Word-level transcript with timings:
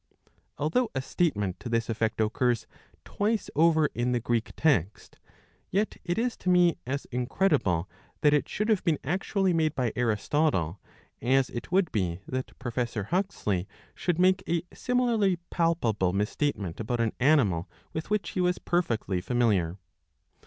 Although 0.57 0.89
a 0.95 1.01
statement 1.03 1.59
to 1.59 1.69
this 1.69 1.87
effect 1.87 2.19
occurs 2.19 2.65
twice 3.05 3.51
over 3.55 3.85
in 3.93 4.13
the 4.13 4.19
Greek 4.19 4.51
text, 4.57 5.19
yet 5.69 5.95
it 6.03 6.17
is 6.17 6.35
to 6.37 6.49
me 6.49 6.79
as 6.87 7.05
incredible 7.11 7.87
that 8.21 8.33
it 8.33 8.49
should 8.49 8.67
have 8.69 8.83
been 8.83 8.97
actually 9.03 9.53
made 9.53 9.75
by 9.75 9.93
Aristotle, 9.95 10.79
as 11.21 11.51
it 11.51 11.71
would 11.71 11.91
be 11.91 12.19
that 12.27 12.57
Professor 12.57 13.03
Huxley 13.03 13.67
should 13.93 14.17
make 14.17 14.41
a 14.49 14.63
similarly 14.73 15.35
palpable 15.51 16.13
mis 16.13 16.31
statement 16.31 16.79
about 16.79 16.99
an 16.99 17.13
animal 17.19 17.69
with 17.93 18.09
which 18.09 18.31
he 18.31 18.41
was 18.41 18.57
perfectly 18.57 19.21
familiar. 19.21 19.77